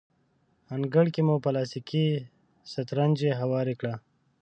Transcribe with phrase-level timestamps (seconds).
[0.75, 2.05] انګړ کې مو پلاستیکي
[2.71, 3.95] سترنجۍ هواره کړه.